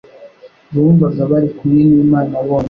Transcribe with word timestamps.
bumvaga 0.73 1.21
bari 1.31 1.49
kumwe 1.57 1.81
n'Imana 1.89 2.35
bonyine. 2.45 2.59